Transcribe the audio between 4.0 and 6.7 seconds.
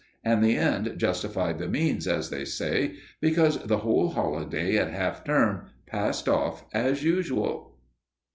holiday at half term passed off